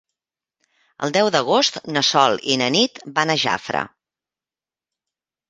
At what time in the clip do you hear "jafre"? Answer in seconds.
3.45-3.83